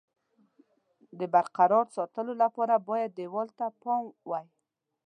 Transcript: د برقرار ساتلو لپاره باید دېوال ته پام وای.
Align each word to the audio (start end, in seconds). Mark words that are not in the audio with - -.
د 1.19 1.21
برقرار 1.33 1.85
ساتلو 1.97 2.33
لپاره 2.43 2.75
باید 2.89 3.09
دېوال 3.19 3.47
ته 3.57 3.65
پام 3.81 4.03
وای. 4.29 4.45